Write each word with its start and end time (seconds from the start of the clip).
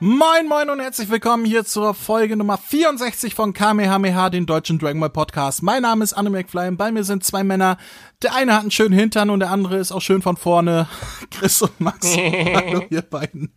Moin 0.00 0.46
moin 0.46 0.70
und 0.70 0.78
herzlich 0.78 1.10
willkommen 1.10 1.44
hier 1.44 1.64
zur 1.64 1.92
Folge 1.92 2.36
Nummer 2.36 2.56
64 2.56 3.34
von 3.34 3.52
Kamehameha, 3.52 4.30
den 4.30 4.46
deutschen 4.46 4.78
Dragon 4.78 5.00
Ball 5.00 5.10
Podcast. 5.10 5.60
Mein 5.64 5.82
Name 5.82 6.04
ist 6.04 6.12
Anne 6.12 6.30
McFly 6.30 6.68
und 6.68 6.76
bei 6.76 6.92
mir 6.92 7.02
sind 7.02 7.24
zwei 7.24 7.42
Männer. 7.42 7.78
Der 8.22 8.32
eine 8.32 8.54
hat 8.54 8.60
einen 8.60 8.70
schönen 8.70 8.96
Hintern 8.96 9.28
und 9.28 9.40
der 9.40 9.50
andere 9.50 9.76
ist 9.78 9.90
auch 9.90 10.00
schön 10.00 10.22
von 10.22 10.36
vorne. 10.36 10.88
Chris 11.32 11.60
und 11.62 11.80
Max. 11.80 12.16
Hallo 12.16 12.84
ihr 12.88 13.02
beiden. 13.02 13.52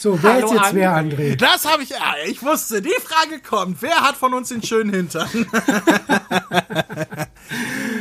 So, 0.00 0.22
wer 0.22 0.42
ist 0.42 0.50
jetzt 0.50 0.74
wer, 0.74 0.96
André? 0.96 1.36
Das 1.36 1.70
habe 1.70 1.82
ich, 1.82 1.90
ja, 1.90 2.14
ich 2.26 2.42
wusste, 2.42 2.80
die 2.80 2.88
Frage 3.04 3.38
kommt. 3.38 3.82
Wer 3.82 4.00
hat 4.00 4.16
von 4.16 4.32
uns 4.32 4.48
den 4.48 4.62
schönen 4.62 4.90
Hintern? 4.94 5.28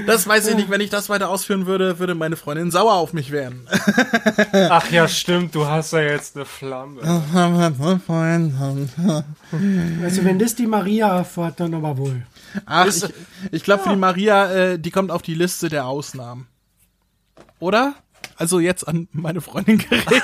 das 0.07 0.25
weiß 0.25 0.47
ich 0.47 0.55
nicht. 0.55 0.69
Wenn 0.69 0.79
ich 0.79 0.89
das 0.89 1.09
weiter 1.09 1.27
ausführen 1.27 1.65
würde, 1.65 1.99
würde 1.99 2.15
meine 2.15 2.37
Freundin 2.37 2.71
sauer 2.71 2.93
auf 2.93 3.11
mich 3.11 3.31
werden. 3.31 3.67
Ach 4.53 4.89
ja, 4.89 5.09
stimmt, 5.09 5.53
du 5.55 5.67
hast 5.67 5.91
ja 5.91 5.99
jetzt 5.99 6.37
eine 6.37 6.45
Flamme. 6.45 7.01
Also, 10.01 10.23
wenn 10.23 10.39
das 10.39 10.55
die 10.55 10.67
Maria 10.67 11.17
erfährt, 11.17 11.59
dann 11.59 11.73
aber 11.73 11.97
wohl. 11.97 12.25
Ach, 12.65 12.85
ich, 12.85 13.03
ich 13.51 13.63
glaube, 13.63 13.83
für 13.83 13.89
die 13.89 13.97
Maria, 13.97 14.49
äh, 14.49 14.79
die 14.79 14.91
kommt 14.91 15.11
auf 15.11 15.21
die 15.21 15.35
Liste 15.35 15.67
der 15.67 15.85
Ausnahmen. 15.85 16.47
Oder? 17.59 17.95
Also 18.37 18.59
jetzt 18.59 18.87
an 18.87 19.07
meine 19.11 19.41
Freundin 19.41 19.79
gerichtet. 19.79 20.23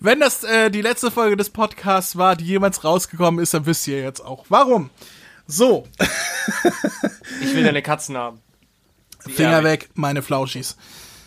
Wenn 0.00 0.20
das 0.20 0.44
äh, 0.44 0.70
die 0.70 0.82
letzte 0.82 1.10
Folge 1.10 1.36
des 1.36 1.50
Podcasts 1.50 2.16
war, 2.16 2.36
die 2.36 2.44
jemals 2.44 2.84
rausgekommen 2.84 3.42
ist, 3.42 3.54
dann 3.54 3.66
wisst 3.66 3.88
ihr 3.88 4.00
jetzt 4.02 4.20
auch 4.20 4.44
warum. 4.48 4.90
So. 5.46 5.86
Ich 7.42 7.54
will 7.54 7.64
deine 7.64 7.82
Katzen 7.82 8.16
haben. 8.16 8.40
Finger 9.20 9.64
weg, 9.64 9.90
meine 9.94 10.22
Flauschis. 10.22 10.76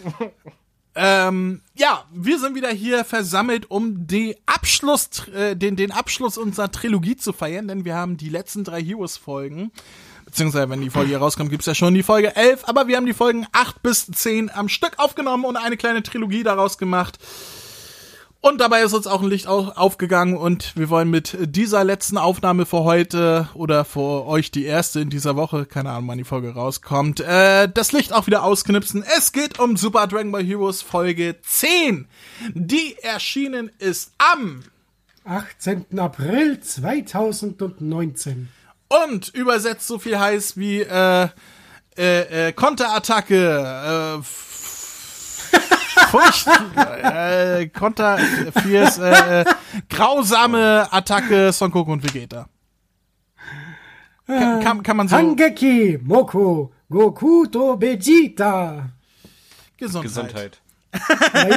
ähm, 0.98 1.62
ja, 1.76 2.04
wir 2.12 2.40
sind 2.40 2.56
wieder 2.56 2.70
hier 2.70 3.06
versammelt, 3.06 3.70
um 3.70 4.08
die 4.08 4.36
Abschluss, 4.48 5.28
äh, 5.28 5.56
den, 5.56 5.76
den 5.76 5.92
Abschluss 5.92 6.38
unserer 6.38 6.72
Trilogie 6.72 7.16
zu 7.16 7.34
feiern, 7.34 7.68
denn 7.68 7.86
wir 7.86 7.96
haben 7.96 8.18
die 8.18 8.30
letzten 8.30 8.64
drei 8.64 8.82
Heroes-Folgen 8.82 9.72
beziehungsweise 10.26 10.70
wenn 10.70 10.82
die 10.82 10.90
Folge 10.90 11.10
hier 11.10 11.20
rauskommt, 11.20 11.50
gibt's 11.50 11.68
ja 11.68 11.74
schon 11.74 11.94
die 11.94 12.04
Folge 12.04 12.36
11, 12.36 12.68
aber 12.68 12.88
wir 12.88 12.98
haben 12.98 13.06
die 13.06 13.14
Folgen 13.14 13.48
8 13.54 13.82
bis 13.82 14.08
10 14.08 14.52
am 14.52 14.68
Stück 14.68 15.00
aufgenommen 15.00 15.46
und 15.46 15.56
eine 15.56 15.78
kleine 15.78 16.04
Trilogie 16.04 16.44
daraus 16.44 16.78
gemacht. 16.78 17.18
Und 18.40 18.62
dabei 18.62 18.84
ist 18.84 18.94
uns 18.94 19.08
auch 19.08 19.22
ein 19.22 19.30
Licht 19.30 19.48
aufgegangen 19.48 20.38
und 20.38 20.76
wir 20.78 20.90
wollen 20.90 21.10
mit 21.10 21.36
dieser 21.40 21.84
letzten 21.84 22.18
Aufnahme 22.18 22.66
für 22.66 22.84
heute 22.84 23.50
oder 23.56 23.84
für 23.84 24.26
euch 24.28 24.52
die 24.52 24.66
erste 24.66 25.00
in 25.00 25.10
dieser 25.10 25.36
Woche, 25.36 25.66
keine 25.66 25.90
Ahnung, 25.90 26.10
wann 26.10 26.18
die 26.20 26.24
Folge 26.24 26.54
rauskommt, 26.54 27.20
äh, 27.20 27.68
das 27.68 27.92
Licht 27.92 28.14
auch 28.14 28.28
wieder 28.28 28.44
ausknipsen. 28.44 29.04
Es 29.18 29.32
geht 29.32 29.60
um 29.60 29.76
Super 29.76 30.06
Dragon 30.06 30.32
Ball 30.32 30.44
Heroes 30.44 30.84
Folge 30.84 31.36
10, 31.42 32.08
die 32.54 32.96
erschienen 33.02 33.72
ist 33.80 34.12
am 34.20 34.64
18. 35.26 36.00
April 36.00 36.60
2019. 36.62 38.50
Und 38.88 39.30
übersetzt 39.30 39.88
so 39.88 40.00
viel 40.00 40.18
heißt 40.18 40.58
wie 40.58 40.82
äh, 40.82 41.28
äh, 41.98 42.48
äh, 42.50 42.54
Konterattacke, 42.54 44.20
äh, 44.20 44.24
Furcht, 46.12 46.48
äh, 47.04 47.68
Konter, 47.68 48.18
Fierce, 48.62 49.00
äh, 49.00 49.46
grausame 49.90 50.88
Attacke 50.92 51.52
Son 51.52 51.72
Goku 51.72 51.92
und 51.92 52.04
Vegeta. 52.04 52.48
Kann, 54.26 54.64
kann, 54.64 54.84
kann 54.84 54.98
man 54.98 55.08
so. 55.08 55.16
Hangeki, 55.16 56.00
Moko, 56.04 56.74
Goku 56.90 57.46
to 57.46 57.80
Vegeta. 57.80 58.90
Gesundheit. 59.78 60.04
Gesundheit. 60.12 60.62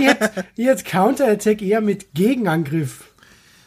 Jetzt, 0.01 0.31
jetzt 0.57 0.85
Counterattack 0.85 1.63
eher 1.63 1.81
mit 1.81 2.13
Gegenangriff 2.15 3.11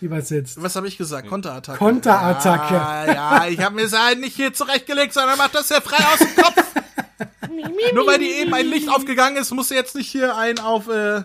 übersetzt. 0.01 0.61
Was 0.61 0.75
habe 0.75 0.87
ich 0.87 0.97
gesagt? 0.97 1.27
Konterattacke. 1.27 1.79
Konterattacke. 1.79 2.73
Ja, 2.75 3.13
ja 3.13 3.47
ich 3.47 3.59
habe 3.59 3.75
mir 3.75 3.83
das 3.83 3.97
halt 3.97 4.19
nicht 4.19 4.35
hier 4.35 4.53
zurechtgelegt, 4.53 5.13
sondern 5.13 5.37
macht 5.37 5.55
das 5.55 5.69
ja 5.69 5.81
frei 5.81 5.97
aus 5.97 6.19
dem 6.19 6.35
Kopf. 6.35 6.72
Nur 7.93 8.07
weil 8.07 8.19
die 8.19 8.31
eben 8.31 8.53
ein 8.53 8.67
Licht 8.67 8.89
aufgegangen 8.89 9.37
ist, 9.37 9.51
musst 9.51 9.71
du 9.71 9.75
jetzt 9.75 9.95
nicht 9.95 10.11
hier 10.11 10.35
ein 10.35 10.59
auf, 10.59 10.87
äh, 10.87 11.23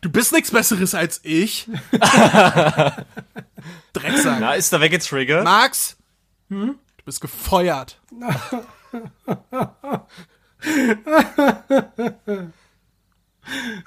du 0.00 0.10
bist 0.10 0.32
nichts 0.32 0.50
Besseres 0.50 0.94
als 0.94 1.20
ich. 1.22 1.68
Drecksack. 3.92 4.40
Na, 4.40 4.54
ist 4.54 4.72
da 4.72 4.80
weggetriggert? 4.80 5.44
Max, 5.44 5.96
hm? 6.48 6.78
du 6.98 7.04
bist 7.04 7.20
gefeuert. 7.20 8.00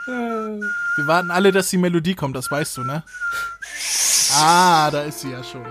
Wir 0.06 1.08
warten 1.08 1.32
alle, 1.32 1.52
dass 1.52 1.70
die 1.70 1.78
Melodie 1.78 2.16
kommt, 2.16 2.36
das 2.36 2.50
weißt 2.50 2.78
du, 2.78 2.84
ne? 2.84 3.04
Ah, 4.36 4.90
da 4.92 5.04
ist 5.04 5.22
sie 5.22 5.32
ja 5.32 5.44
schon. 5.44 5.66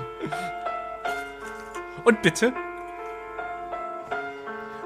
Und 2.05 2.23
bitte? 2.23 2.53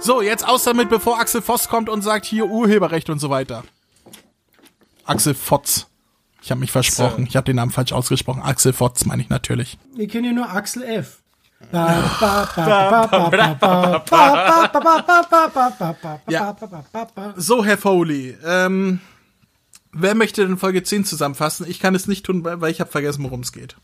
So, 0.03 0.21
jetzt 0.21 0.47
aus 0.47 0.65
damit, 0.65 0.89
bevor 0.89 1.21
Axel 1.21 1.43
Voss 1.43 1.69
kommt 1.69 1.89
und 1.89 2.03
sagt 2.03 2.27
hier 2.27 2.47
Urheberrecht 2.47 3.09
und 3.09 3.21
so 3.21 3.31
weiter. 3.31 3.63
Axel 5.05 5.35
Fotz. 5.35 5.87
Ich 6.43 6.51
habe 6.51 6.61
mich 6.61 6.73
versprochen. 6.73 7.27
Ich 7.29 7.37
habe 7.37 7.45
den 7.45 7.55
Namen 7.57 7.71
falsch 7.71 7.93
ausgesprochen. 7.93 8.43
Axel 8.43 8.73
Fotz 8.73 9.05
meine 9.05 9.23
ich 9.23 9.29
natürlich. 9.29 9.79
Ich 9.97 10.11
kenne 10.11 10.29
ja 10.29 10.33
nur 10.33 10.51
Axel 10.51 10.83
F. 10.83 11.19
Ja. 16.29 16.57
So, 17.37 17.65
Herr 17.65 17.79
Foley, 17.79 18.37
ähm, 18.45 19.01
wer 19.93 20.17
möchte 20.17 20.45
denn 20.45 20.59
Folge 20.59 20.83
10 20.83 21.05
zusammenfassen? 21.05 21.65
Ich 21.69 21.79
kann 21.79 21.95
es 21.95 22.09
nicht 22.09 22.27
tun, 22.27 22.45
weil 22.45 22.73
ich 22.73 22.81
habe 22.81 22.91
vergessen, 22.91 23.23
worum 23.23 23.41
es 23.41 23.53
geht. 23.53 23.77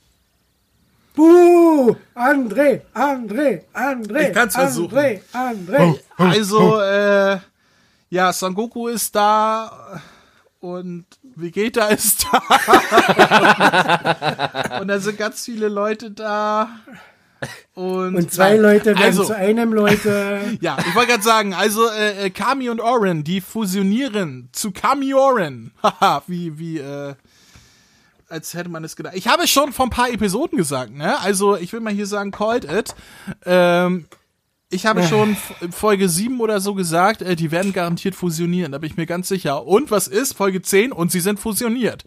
Buh, 1.18 1.96
André, 2.14 2.82
André, 2.94 3.64
André. 3.74 4.28
Ich 4.28 4.32
kann's 4.32 4.54
versuchen. 4.54 4.96
André, 4.96 5.20
André. 5.32 5.98
Also, 6.16 6.80
äh, 6.80 7.38
ja, 8.08 8.32
Son 8.32 8.54
Goku 8.54 8.86
ist 8.86 9.16
da 9.16 10.00
und 10.60 11.06
Vegeta 11.34 11.88
ist 11.88 12.24
da. 12.24 12.40
und 14.80 14.86
da 14.86 15.00
sind 15.00 15.18
ganz 15.18 15.44
viele 15.44 15.66
Leute 15.68 16.12
da. 16.12 16.68
Und, 17.74 18.14
Und 18.14 18.32
zwei 18.32 18.52
nein, 18.54 18.60
Leute 18.60 18.86
werden 18.86 19.02
also, 19.02 19.24
zu 19.24 19.36
einem 19.36 19.72
Leute. 19.72 20.40
Ja, 20.60 20.76
ich 20.78 20.94
wollte 20.94 21.10
gerade 21.12 21.24
sagen, 21.24 21.52
also 21.52 21.88
äh, 21.88 22.26
äh, 22.26 22.30
Kami 22.30 22.68
und 22.68 22.80
Oren, 22.80 23.24
die 23.24 23.40
fusionieren 23.40 24.50
zu 24.52 24.70
Kami 24.70 25.14
Oren. 25.14 25.72
Haha, 25.82 26.22
wie, 26.28 26.58
wie, 26.58 26.78
äh, 26.78 27.14
als 28.28 28.54
hätte 28.54 28.68
man 28.68 28.84
es 28.84 28.96
gedacht. 28.96 29.14
Ich 29.16 29.28
habe 29.28 29.46
schon 29.48 29.72
vor 29.72 29.86
ein 29.86 29.90
paar 29.90 30.10
Episoden 30.10 30.56
gesagt, 30.58 30.92
ne? 30.94 31.18
Also 31.20 31.56
ich 31.56 31.72
will 31.72 31.80
mal 31.80 31.92
hier 31.92 32.06
sagen, 32.06 32.30
called 32.30 32.64
it. 32.70 32.94
Ähm, 33.44 34.06
ich 34.70 34.84
habe 34.84 35.02
schon 35.02 35.34
Folge 35.70 36.08
7 36.10 36.38
oder 36.40 36.60
so 36.60 36.74
gesagt, 36.74 37.22
äh, 37.22 37.36
die 37.36 37.50
werden 37.50 37.72
garantiert 37.72 38.14
fusionieren, 38.14 38.72
da 38.72 38.78
bin 38.78 38.90
ich 38.90 38.96
mir 38.98 39.06
ganz 39.06 39.28
sicher. 39.28 39.66
Und 39.66 39.90
was 39.90 40.08
ist? 40.08 40.34
Folge 40.36 40.60
10 40.60 40.92
und 40.92 41.10
sie 41.10 41.20
sind 41.20 41.40
fusioniert. 41.40 42.04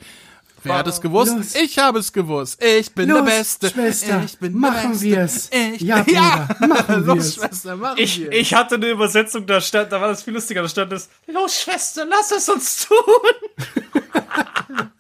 Wer 0.64 0.76
hat 0.78 0.86
es 0.86 1.02
gewusst? 1.02 1.36
Los. 1.36 1.56
Ich 1.56 1.80
habe 1.80 1.98
es 1.98 2.14
gewusst. 2.14 2.64
Ich 2.64 2.94
bin 2.94 3.10
Los, 3.10 3.18
der 3.18 3.32
Beste. 3.32 3.70
Schwester, 3.72 4.22
ich 4.24 4.38
bin 4.38 4.54
machen 4.56 4.92
der 5.00 5.16
Beste. 5.24 5.52
wir's. 5.56 5.74
Ich 5.74 5.82
Ja, 5.82 6.04
bin, 6.04 6.14
Bruder, 6.14 6.56
machen 6.68 7.04
Los, 7.08 7.16
wir's. 7.18 7.34
Schwester, 7.34 7.76
machen 7.78 7.98
Ich, 7.98 8.20
wir's. 8.22 8.30
ich 8.32 8.54
hatte 8.54 8.76
eine 8.76 8.92
Übersetzung, 8.92 9.48
da 9.48 9.60
stand, 9.60 9.92
da 9.92 10.00
war 10.00 10.10
das 10.10 10.22
viel 10.22 10.36
lustiger, 10.36 10.62
da 10.62 10.70
stand 10.70 10.94
es, 10.94 11.10
los 11.26 11.60
Schwester, 11.62 12.06
lass 12.06 12.30
es 12.32 12.48
uns 12.48 12.88
tun. 12.88 12.96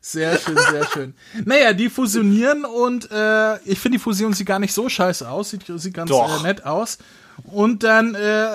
Sehr 0.00 0.38
schön, 0.38 0.56
sehr 0.56 0.86
schön. 0.86 1.14
Naja, 1.44 1.72
die 1.74 1.90
fusionieren 1.90 2.64
und 2.64 3.10
äh, 3.10 3.56
ich 3.64 3.78
finde, 3.78 3.98
die 3.98 4.02
Fusion 4.02 4.32
sieht 4.32 4.46
gar 4.46 4.58
nicht 4.58 4.72
so 4.72 4.88
scheiße 4.88 5.28
aus. 5.28 5.50
Sieht, 5.50 5.64
sieht 5.66 5.92
ganz 5.94 6.10
äh, 6.10 6.42
nett 6.42 6.64
aus. 6.64 6.98
Und 7.44 7.82
dann 7.84 8.14
äh, 8.14 8.48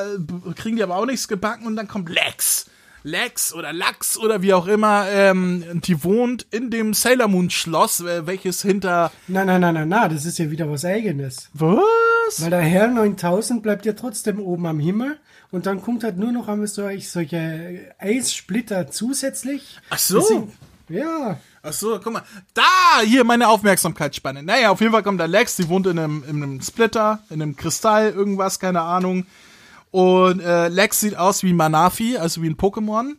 kriegen 0.56 0.75
die 0.75 0.83
aber 0.83 0.95
auch 0.97 1.06
nichts 1.06 1.27
gebacken 1.27 1.65
und 1.68 1.75
dann 1.75 1.88
kommt 1.88 2.09
Lex. 2.09 2.65
Lex 3.03 3.53
oder 3.53 3.71
Lachs 3.71 4.18
oder 4.18 4.42
wie 4.42 4.56
auch 4.56 4.65
immer, 4.65 5.06
ähm, 5.12 5.63
die 5.86 6.03
wohnt 6.03 6.47
in 6.50 6.71
dem 6.71 6.95
Sailor 6.95 7.27
Moon 7.27 7.51
Schloss, 7.51 8.00
äh, 8.00 8.25
welches 8.25 8.63
hinter 8.63 9.12
Na, 9.27 9.45
na, 9.45 9.59
na, 9.59 9.71
na, 9.71 9.86
na, 9.86 10.07
das 10.09 10.25
ist 10.25 10.39
ja 10.39 10.50
wieder 10.50 10.69
was 10.71 10.83
Eigenes. 10.86 11.50
was? 11.53 11.83
Weil 12.42 12.50
der 12.50 12.62
Herr 12.62 12.88
9000 12.88 13.62
bleibt 13.62 13.86
ja 13.86 13.94
trotzdem 13.94 14.39
oben 14.39 14.65
am 14.65 14.80
Himmel 14.80 15.19
und 15.51 15.68
dann 15.68 15.83
kommt 15.83 16.03
halt 16.03 16.18
nur 16.18 16.31
noch 16.31 16.47
einmal 16.47 16.65
solche, 16.65 17.07
solche 17.07 17.94
Eissplitter 18.00 18.89
zusätzlich. 18.89 19.77
Ach 19.92 20.00
so. 20.00 20.19
Deswegen- 20.21 20.51
Ja. 20.89 21.39
Ach 21.63 21.73
so, 21.73 21.99
guck 22.03 22.13
mal. 22.13 22.23
Da, 22.53 23.01
hier 23.03 23.23
meine 23.23 23.47
Aufmerksamkeitsspanne. 23.47 24.43
Naja, 24.43 24.69
auf 24.69 24.79
jeden 24.81 24.91
Fall 24.91 25.03
kommt 25.03 25.19
da 25.19 25.25
Lex, 25.25 25.55
die 25.55 25.67
wohnt 25.67 25.87
in 25.87 25.97
einem, 25.97 26.23
in 26.27 26.43
einem 26.43 26.61
Splitter, 26.61 27.19
in 27.29 27.41
einem 27.41 27.55
Kristall, 27.55 28.11
irgendwas, 28.11 28.59
keine 28.59 28.81
Ahnung. 28.81 29.25
Und 29.91 30.41
äh, 30.41 30.67
Lex 30.67 30.99
sieht 30.99 31.15
aus 31.17 31.41
wie 31.43 31.53
Manafi, 31.53 32.17
also 32.17 32.41
wie 32.41 32.49
ein 32.49 32.57
Pokémon. 32.57 33.13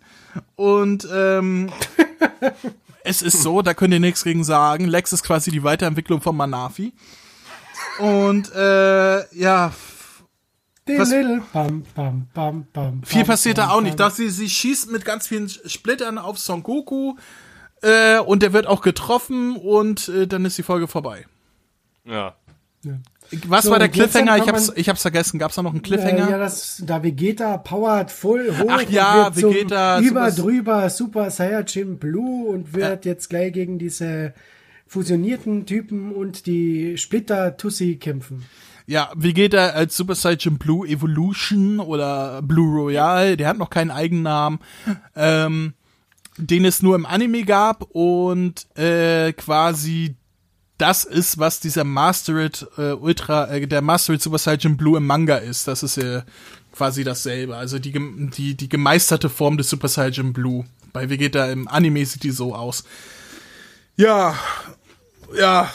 Und 0.57 1.09
ähm, 1.13 1.71
es 3.05 3.23
ist 3.23 3.43
so, 3.43 3.63
da 3.63 3.75
könnt 3.75 3.95
ihr 3.95 4.01
nichts 4.01 4.23
gegen 4.25 4.45
sagen. 4.45 4.85
Lex 4.87 5.13
ist 5.13 5.23
quasi 5.25 5.51
die 5.51 5.63
Weiterentwicklung 5.65 6.21
von 6.21 6.37
Manafi. 6.37 6.93
Und 7.99 8.53
äh, 8.55 9.35
ja, 9.39 9.73
Was- 10.87 11.11
little 11.11 11.43
bam, 11.53 11.85
bam, 11.95 12.29
bam, 12.35 12.67
bam. 12.73 13.03
Viel 13.05 13.25
passiert 13.25 13.59
da 13.59 13.71
auch 13.71 13.81
nicht. 13.81 13.99
Doch 13.99 14.11
sie, 14.11 14.29
sie 14.29 14.49
schießt 14.49 14.91
mit 14.91 15.05
ganz 15.05 15.27
vielen 15.27 15.49
Splittern 15.49 16.19
auf 16.19 16.39
Son 16.39 16.63
Goku 16.63 17.17
äh, 17.83 18.19
und 18.19 18.43
der 18.43 18.53
wird 18.53 18.67
auch 18.67 18.81
getroffen 18.83 19.57
und 19.57 20.09
äh, 20.09 20.27
dann 20.27 20.45
ist 20.45 20.59
die 20.59 20.63
Folge 20.63 20.89
vorbei. 20.89 21.27
Ja. 22.05 22.35
Was 23.49 23.65
So, 23.65 23.71
war 23.73 23.79
der 23.81 23.89
und 23.89 23.95
Cliffhanger? 23.95 24.37
Ich 24.37 24.47
hab's, 24.49 24.73
ich 24.77 24.89
hab's 24.89 25.03
vergessen. 25.03 25.41
Gab's 25.41 25.57
da 25.57 25.63
noch 25.63 25.73
einen 25.73 25.81
Äh, 25.81 25.83
Cliffhanger? 25.83 26.31
ja, 26.31 26.39
das, 26.39 26.81
da 26.87 27.03
Vegeta 27.03 27.59
powert 27.59 28.13
voll 28.13 28.49
hoch. 28.57 28.67
Ach 28.69 28.81
und 28.83 28.91
ja, 28.91 29.25
wird 29.35 29.41
zum 29.41 29.55
Vegeta, 29.55 29.99
Über 30.01 30.31
Super- 30.31 30.43
drüber 30.49 30.91
Super 30.91 31.31
Saiyajin 31.31 31.99
Blue 31.99 32.49
und 32.49 32.73
wird 32.75 33.05
jetzt 33.05 33.29
gleich 33.29 33.53
gegen 33.53 33.79
diese 33.81 34.33
fusionierten 34.87 35.67
Typen 35.67 36.13
und 36.13 36.47
die 36.47 36.97
Splitter 36.97 37.57
Tussi 37.57 37.97
kämpfen. 37.97 38.45
Ja, 38.87 39.11
Vegeta 39.17 39.71
als 39.71 39.97
Super 39.97 40.15
Saiyan 40.15 40.59
Blue 40.59 40.87
Evolution 40.87 41.81
oder 41.81 42.41
Blue 42.43 42.73
Royale, 42.83 43.37
der 43.37 43.49
hat 43.49 43.59
noch 43.59 43.71
keinen 43.71 43.91
Eigennamen, 43.91 44.61
ähm, 45.17 45.75
den 46.37 46.65
es 46.65 46.83
nur 46.83 46.95
im 46.95 47.07
Anime 47.07 47.45
gab 47.45 47.83
und 47.83 48.67
äh, 48.77 49.33
quasi 49.33 50.17
das 50.79 51.05
ist, 51.05 51.39
was 51.39 51.61
dieser 51.61 51.85
Mastered 51.85 52.67
äh, 52.77 52.93
Ultra, 52.93 53.49
äh, 53.51 53.67
der 53.67 53.81
Mastered 53.83 54.21
Super 54.21 54.39
Saiyan 54.39 54.77
Blue 54.77 54.97
im 54.97 55.07
Manga 55.07 55.37
ist. 55.37 55.67
Das 55.69 55.83
ist 55.83 55.97
äh, 55.97 56.23
quasi 56.73 57.03
dasselbe. 57.03 57.57
Also 57.57 57.79
die, 57.79 57.93
die, 58.37 58.55
die 58.55 58.69
gemeisterte 58.69 59.31
Form 59.31 59.57
des 59.57 59.71
Super 59.71 59.89
Saiyan 59.89 60.33
Blue. 60.33 60.67
Bei 60.93 61.09
Vegeta 61.09 61.47
im 61.47 61.69
Anime 61.69 62.05
sieht 62.05 62.23
die 62.23 62.31
so 62.31 62.55
aus. 62.55 62.85
Ja, 63.97 64.39
ja, 65.39 65.71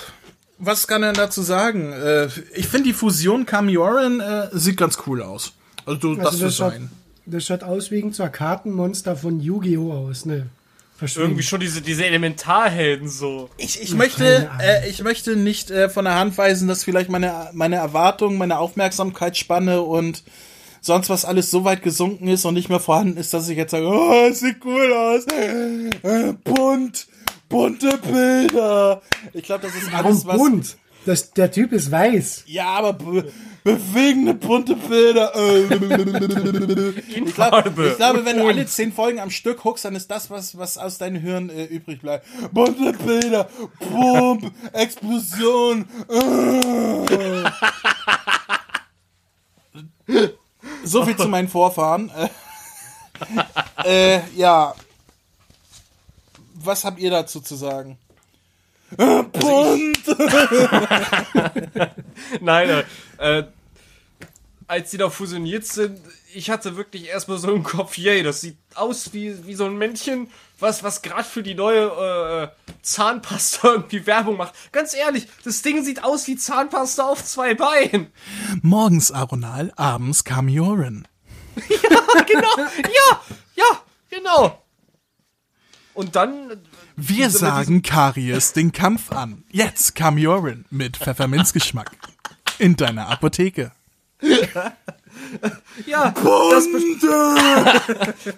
was 0.59 0.87
kann 0.87 1.01
er 1.01 1.13
dazu 1.13 1.41
sagen? 1.41 1.91
Äh, 1.91 2.27
ich 2.53 2.67
finde 2.67 2.89
die 2.89 2.93
Fusion 2.93 3.47
Kamioran 3.47 4.19
äh, 4.19 4.49
sieht 4.51 4.77
ganz 4.77 4.99
cool 5.07 5.23
aus. 5.23 5.53
Also, 5.85 5.99
du, 5.99 6.15
das 6.15 6.27
Also 6.27 6.39
wird 6.39 6.49
das 6.49 6.57
schaut, 6.57 6.73
sein. 6.73 6.91
Das 7.25 7.45
schaut 7.45 7.63
aus 7.63 7.91
wie 7.91 8.03
ein 8.03 8.11
Kartenmonster 8.11 9.15
von 9.15 9.39
Yu-Gi-Oh! 9.39 9.91
aus, 9.91 10.25
ne? 10.25 10.47
Irgendwie 11.15 11.41
schon 11.41 11.59
diese, 11.59 11.81
diese 11.81 12.05
Elementarhelden 12.05 13.09
so. 13.09 13.49
Ich, 13.57 13.81
ich 13.81 13.95
möchte, 13.95 14.51
äh, 14.61 14.87
ich 14.87 15.01
möchte 15.01 15.35
nicht 15.35 15.71
äh, 15.71 15.89
von 15.89 16.05
der 16.05 16.13
Hand 16.13 16.37
weisen, 16.37 16.67
dass 16.67 16.83
vielleicht 16.83 17.09
meine, 17.09 17.49
meine 17.53 17.77
Erwartung, 17.77 18.37
meine 18.37 18.59
Aufmerksamkeitsspanne 18.59 19.81
und 19.81 20.23
sonst 20.79 21.09
was 21.09 21.25
alles 21.25 21.49
so 21.49 21.63
weit 21.63 21.81
gesunken 21.81 22.27
ist 22.27 22.45
und 22.45 22.53
nicht 22.53 22.69
mehr 22.69 22.79
vorhanden 22.79 23.17
ist, 23.17 23.33
dass 23.33 23.49
ich 23.49 23.57
jetzt 23.57 23.71
sage, 23.71 23.87
oh, 23.87 24.27
es 24.29 24.41
sieht 24.41 24.63
cool 24.63 24.93
aus, 24.93 25.25
äh, 25.25 26.33
bunt, 26.43 27.07
bunte 27.49 27.97
Bilder. 27.97 29.01
Ich 29.33 29.43
glaube, 29.43 29.65
das 29.65 29.75
ist 29.75 29.91
alles, 29.91 30.25
was 30.25 30.37
bunt? 30.37 30.77
Das, 31.05 31.31
der 31.31 31.51
Typ 31.51 31.71
ist 31.71 31.91
weiß. 31.91 32.43
Ja, 32.47 32.67
aber 32.67 32.93
be 32.93 33.31
bewegende 33.63 34.33
bunte 34.33 34.75
Bilder. 34.75 35.35
äh. 35.35 35.63
ich 37.15 37.33
glaube, 37.35 37.89
ich 37.89 37.95
glaube, 37.95 38.25
wenn 38.25 38.37
du 38.37 38.47
alle 38.47 38.65
zehn 38.65 38.91
Folgen 38.91 39.19
am 39.19 39.29
Stück 39.29 39.59
guckst, 39.61 39.85
dann 39.85 39.95
ist 39.95 40.09
das, 40.09 40.31
was, 40.31 40.57
was 40.57 40.77
aus 40.79 40.97
deinem 40.97 41.21
Hirn 41.21 41.49
äh, 41.49 41.65
übrig 41.65 42.01
bleibt. 42.01 42.25
Bunte 42.51 42.93
Bilder, 42.93 43.47
Pump, 43.79 44.51
Explosion. 44.73 45.87
äh. 46.09 47.51
so 50.83 51.05
viel 51.05 51.17
zu 51.17 51.27
meinen 51.27 51.47
Vorfahren. 51.47 52.11
Äh, 52.11 52.29
äh, 54.17 54.21
ja. 54.35 54.73
Was 56.63 56.83
habt 56.83 56.99
ihr 56.99 57.09
dazu 57.09 57.41
zu 57.41 57.55
sagen? 57.55 57.97
Äh, 58.97 59.23
bunt. 59.23 60.07
Nein, 62.41 62.83
äh, 63.17 63.39
äh, 63.39 63.47
als 64.67 64.91
die 64.91 64.97
da 64.97 65.09
fusioniert 65.09 65.65
sind, 65.65 65.99
ich 66.33 66.49
hatte 66.49 66.77
wirklich 66.77 67.07
erstmal 67.07 67.37
so 67.37 67.53
im 67.53 67.63
Kopf, 67.63 67.97
yay, 67.97 68.23
das 68.23 68.41
sieht 68.41 68.57
aus 68.75 69.13
wie, 69.13 69.45
wie 69.45 69.55
so 69.55 69.65
ein 69.65 69.77
Männchen, 69.77 70.29
was, 70.59 70.83
was 70.83 71.01
gerade 71.01 71.25
für 71.25 71.43
die 71.43 71.55
neue 71.55 72.51
äh, 72.53 72.75
Zahnpasta 72.81 73.67
irgendwie 73.73 74.05
Werbung 74.05 74.37
macht. 74.37 74.53
Ganz 74.71 74.93
ehrlich, 74.93 75.27
das 75.43 75.61
Ding 75.61 75.83
sieht 75.83 76.03
aus 76.03 76.27
wie 76.27 76.37
Zahnpasta 76.37 77.03
auf 77.03 77.23
zwei 77.23 77.53
Beinen. 77.53 78.13
Morgens 78.61 79.11
Aronal, 79.11 79.73
abends 79.75 80.23
Kamioran. 80.23 81.07
genau, 82.27 82.57
ja, 82.57 83.21
ja, 83.55 83.83
genau. 84.09 84.63
Und 85.93 86.15
dann, 86.15 86.61
Wir 86.95 87.29
sagen 87.29 87.81
Karies 87.81 88.53
den 88.53 88.71
Kampf 88.71 89.11
an. 89.11 89.43
Jetzt 89.51 89.95
Kamioran 89.95 90.65
mit 90.69 90.97
Pfefferminzgeschmack. 90.97 91.91
In 92.59 92.75
deiner 92.75 93.07
Apotheke. 93.09 93.71
ja, 95.85 96.11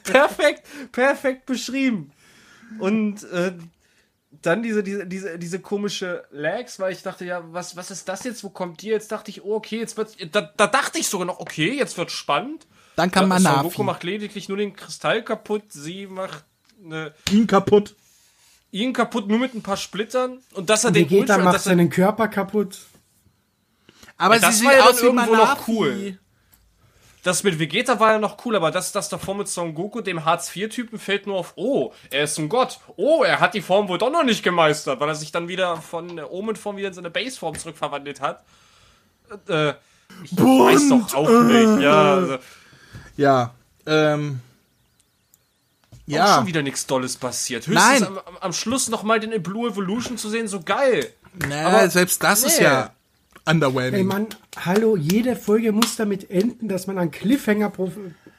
perfekt, 0.03 0.63
perfekt 0.91 1.45
beschrieben. 1.45 2.11
Und 2.79 3.23
äh, 3.25 3.53
dann 4.41 4.63
diese, 4.63 4.83
diese, 4.83 5.05
diese, 5.05 5.37
diese 5.37 5.59
komische 5.59 6.25
Lags, 6.31 6.79
weil 6.79 6.93
ich 6.93 7.01
dachte, 7.01 7.25
ja, 7.25 7.43
was, 7.51 7.75
was 7.75 7.91
ist 7.91 8.07
das 8.09 8.23
jetzt? 8.23 8.43
Wo 8.43 8.49
kommt 8.49 8.81
die? 8.81 8.87
Jetzt 8.87 9.11
dachte 9.11 9.29
ich, 9.31 9.43
oh, 9.43 9.55
okay, 9.55 9.79
jetzt 9.79 9.97
wird's. 9.97 10.15
Da, 10.31 10.41
da 10.41 10.67
dachte 10.67 10.99
ich 10.99 11.07
sogar 11.07 11.27
noch, 11.27 11.39
okay, 11.39 11.73
jetzt 11.73 11.97
wird 11.97 12.11
spannend. 12.11 12.65
Dann 12.95 13.11
kann 13.11 13.27
man 13.27 13.41
nach 13.41 13.63
Goku 13.63 13.83
macht 13.83 14.03
lediglich 14.03 14.49
nur 14.49 14.57
den 14.57 14.75
Kristall 14.75 15.23
kaputt, 15.23 15.63
sie 15.69 16.05
macht 16.05 16.45
ne, 16.79 17.13
ihn 17.31 17.47
kaputt. 17.47 17.95
Ihn 18.73 18.91
kaputt 18.91 19.27
nur 19.27 19.39
mit 19.39 19.53
ein 19.53 19.61
paar 19.61 19.77
Splittern 19.77 20.39
und 20.53 20.69
dass 20.69 20.83
er 20.83 20.91
den 20.91 21.05
Vegeta 21.05 21.35
Ultra, 21.35 21.37
macht 21.37 21.55
dass 21.55 21.65
er, 21.67 21.69
seinen 21.69 21.89
Körper 21.89 22.27
kaputt. 22.27 22.79
Aber 24.17 24.35
Ja, 24.35 24.41
das 24.41 24.59
sie 24.59 24.65
war 24.65 24.75
ja 24.75 24.87
dann 24.87 24.97
irgendwo 24.97 25.35
noch 25.35 25.67
cool. 25.67 26.17
Das 27.21 27.43
mit 27.43 27.57
Vegeta 27.57 27.99
war 28.01 28.13
ja 28.13 28.19
noch 28.19 28.43
cool, 28.45 28.55
aber 28.55 28.71
das, 28.71 28.91
das 28.91 29.07
davor 29.07 29.35
mit 29.35 29.47
Son 29.47 29.75
Goku, 29.75 30.01
dem 30.01 30.25
Hartz-IV-Typen, 30.25 30.99
fällt 30.99 31.25
nur 31.25 31.37
auf, 31.37 31.53
oh, 31.55 31.93
er 32.09 32.23
ist 32.25 32.37
ein 32.37 32.49
Gott. 32.49 32.79
Oh, 32.97 33.23
er 33.23 33.39
hat 33.39 33.53
die 33.53 33.61
Form 33.61 33.87
wohl 33.87 33.97
doch 33.97 34.11
noch 34.11 34.23
nicht 34.23 34.43
gemeistert, 34.43 34.99
weil 34.99 35.07
er 35.07 35.15
sich 35.15 35.31
dann 35.31 35.47
wieder 35.47 35.77
von 35.77 36.17
der 36.17 36.31
Omen-Form 36.31 36.75
wieder 36.75 36.89
in 36.89 36.93
seine 36.93 37.11
Base-Form 37.11 37.57
zurückverwandelt 37.57 38.19
hat. 38.19 38.43
Äh, 39.47 39.73
ich 40.23 40.35
weiß 40.35 40.89
doch 40.89 41.13
auch 41.13 41.43
nicht, 41.43 41.81
ja. 41.81 42.13
Also, 42.15 42.37
Ja. 43.15 43.53
Ähm. 43.85 44.41
Auch 46.13 46.25
Ja. 46.27 46.35
schon 46.37 46.47
wieder 46.47 46.61
nichts 46.61 46.85
Dolles 46.85 47.17
passiert. 47.17 47.67
Höchstens 47.67 47.99
Nein. 48.01 48.03
am, 48.03 48.37
am- 48.41 48.53
Schluss 48.53 48.89
nochmal 48.89 49.19
den 49.19 49.41
Blue 49.43 49.69
Evolution 49.69 50.17
zu 50.17 50.29
sehen, 50.29 50.47
so 50.47 50.61
geil. 50.61 51.07
Naja, 51.47 51.67
Aber- 51.67 51.89
selbst 51.89 52.23
das 52.23 52.43
ist 52.43 52.59
nee. 52.59 52.65
ja 52.65 52.91
underwhelming. 53.45 53.99
Ey 54.01 54.03
Mann, 54.05 54.27
hallo, 54.65 54.95
jede 54.95 55.35
Folge 55.35 55.71
muss 55.71 55.95
damit 55.95 56.29
enden, 56.31 56.67
dass 56.69 56.87
man 56.87 56.97
einen 56.97 57.11
Cliffhanger 57.11 57.69
pro- 57.69 57.91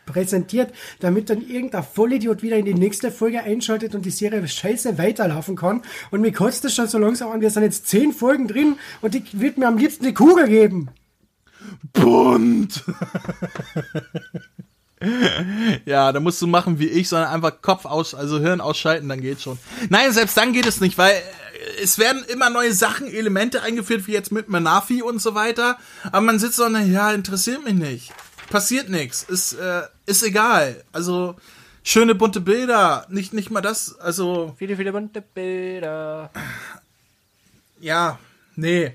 präsentiert, 0.06 0.72
damit 1.00 1.30
dann 1.30 1.40
irgendein 1.46 1.82
Vollidiot 1.82 2.42
wieder 2.42 2.56
in 2.56 2.64
die 2.66 2.74
nächste 2.74 3.10
Folge 3.10 3.42
einschaltet 3.42 3.94
und 3.94 4.04
die 4.04 4.10
Serie 4.10 4.46
scheiße 4.46 4.96
weiterlaufen 4.98 5.56
kann. 5.56 5.82
Und 6.10 6.20
mir 6.20 6.32
kotzt 6.32 6.64
es 6.64 6.74
schon 6.74 6.88
so 6.88 6.98
langsam 6.98 7.30
an, 7.32 7.40
wir 7.40 7.50
sind 7.50 7.62
jetzt 7.64 7.88
zehn 7.88 8.12
Folgen 8.12 8.46
drin 8.48 8.76
und 9.00 9.14
ich 9.14 9.40
würde 9.40 9.60
mir 9.60 9.66
am 9.68 9.78
liebsten 9.78 10.04
die 10.04 10.14
Kugel 10.14 10.46
geben. 10.48 10.90
bunt. 11.92 12.84
ja, 15.84 16.12
da 16.12 16.20
musst 16.20 16.40
du 16.42 16.46
machen 16.46 16.78
wie 16.78 16.88
ich, 16.88 17.08
sondern 17.08 17.30
einfach 17.30 17.60
Kopf 17.62 17.84
aus, 17.84 18.14
also 18.14 18.38
Hirn 18.38 18.60
ausschalten, 18.60 19.08
dann 19.08 19.20
geht's 19.20 19.42
schon. 19.42 19.58
Nein, 19.88 20.12
selbst 20.12 20.36
dann 20.36 20.52
geht 20.52 20.66
es 20.66 20.80
nicht, 20.80 20.98
weil 20.98 21.12
äh, 21.12 21.82
es 21.82 21.98
werden 21.98 22.24
immer 22.24 22.50
neue 22.50 22.72
Sachen, 22.72 23.06
Elemente 23.06 23.62
eingeführt, 23.62 24.06
wie 24.06 24.12
jetzt 24.12 24.32
mit 24.32 24.48
Manafi 24.48 25.02
und 25.02 25.20
so 25.20 25.34
weiter. 25.34 25.78
Aber 26.04 26.20
man 26.20 26.38
sitzt 26.38 26.56
so, 26.56 26.66
ja, 26.68 27.12
interessiert 27.12 27.64
mich 27.64 27.74
nicht. 27.74 28.12
Passiert 28.50 28.88
nichts. 28.88 29.22
Ist, 29.22 29.54
äh, 29.54 29.82
ist 30.06 30.22
egal. 30.22 30.84
Also, 30.92 31.36
schöne 31.82 32.14
bunte 32.14 32.40
Bilder. 32.40 33.06
Nicht, 33.08 33.32
nicht 33.32 33.50
mal 33.50 33.60
das, 33.60 33.98
also, 33.98 34.54
Viele, 34.58 34.76
viele 34.76 34.92
bunte 34.92 35.22
Bilder. 35.22 36.30
ja, 37.80 38.18
nee. 38.56 38.94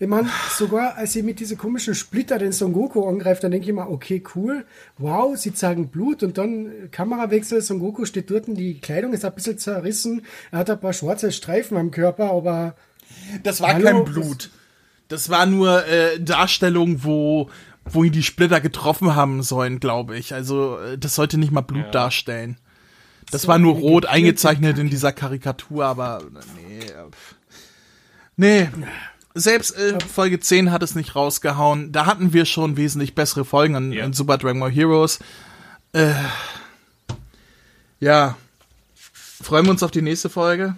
Ich 0.00 0.06
meine, 0.06 0.28
sogar 0.56 0.94
als 0.96 1.12
sie 1.12 1.22
mit 1.22 1.40
diesem 1.40 1.58
komischen 1.58 1.94
Splitter 1.94 2.38
den 2.38 2.52
Son 2.52 2.72
Goku 2.72 3.04
angreift, 3.08 3.42
dann 3.42 3.50
denke 3.50 3.66
ich 3.68 3.74
mir, 3.74 3.90
okay, 3.90 4.22
cool, 4.36 4.64
wow, 4.96 5.36
sie 5.36 5.52
zeigen 5.52 5.88
Blut 5.88 6.22
und 6.22 6.38
dann 6.38 6.90
Kamerawechsel, 6.92 7.60
Son 7.62 7.80
Goku 7.80 8.04
steht 8.04 8.30
dort, 8.30 8.44
die 8.46 8.80
Kleidung 8.80 9.12
ist 9.12 9.24
ein 9.24 9.34
bisschen 9.34 9.58
zerrissen, 9.58 10.22
er 10.52 10.60
hat 10.60 10.70
ein 10.70 10.78
paar 10.78 10.92
schwarze 10.92 11.32
Streifen 11.32 11.76
am 11.76 11.90
Körper, 11.90 12.30
aber 12.30 12.76
Das 13.42 13.60
war 13.60 13.74
Hallo? 13.74 13.84
kein 13.84 14.04
Blut. 14.04 14.50
Das 15.08 15.30
war 15.30 15.46
nur 15.46 15.86
äh, 15.86 16.20
Darstellung, 16.20 17.02
wo, 17.02 17.50
wo 17.84 18.04
ihn 18.04 18.12
die 18.12 18.22
Splitter 18.22 18.60
getroffen 18.60 19.16
haben 19.16 19.42
sollen, 19.42 19.80
glaube 19.80 20.16
ich. 20.16 20.34
Also 20.34 20.78
äh, 20.78 20.98
das 20.98 21.14
sollte 21.14 21.38
nicht 21.38 21.50
mal 21.50 21.62
Blut 21.62 21.94
darstellen. 21.94 22.58
Das 23.30 23.48
war 23.48 23.58
nur 23.58 23.74
rot 23.74 24.06
eingezeichnet 24.06 24.78
in 24.78 24.88
dieser 24.88 25.12
Karikatur, 25.12 25.84
aber 25.84 26.22
nee. 26.56 26.86
äh. 26.86 26.92
Nee. 28.36 28.68
Selbst 29.38 29.76
äh, 29.76 29.98
Folge 30.00 30.40
10 30.40 30.70
hat 30.72 30.82
es 30.82 30.94
nicht 30.94 31.14
rausgehauen. 31.14 31.92
Da 31.92 32.06
hatten 32.06 32.32
wir 32.32 32.44
schon 32.44 32.76
wesentlich 32.76 33.14
bessere 33.14 33.44
Folgen 33.44 33.76
an, 33.76 33.92
Ja. 33.92 34.04
an 34.04 34.12
Super 34.12 34.38
Dragon 34.38 34.60
Ball 34.60 34.70
Heroes. 34.70 35.18
Äh, 35.92 36.12
ja. 38.00 38.36
Freuen 39.40 39.64
wir 39.66 39.70
uns 39.70 39.82
auf 39.82 39.90
die 39.90 40.02
nächste 40.02 40.28
Folge. 40.28 40.76